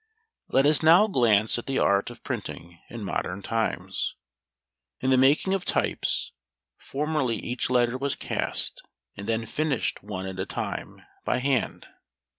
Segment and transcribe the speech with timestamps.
[0.47, 4.15] Let us now glance at the Art of Printing in modern times.
[4.99, 6.31] In the making of types,
[6.79, 8.81] formerly each letter was cast,
[9.15, 11.87] and then finished one at a time, by hand.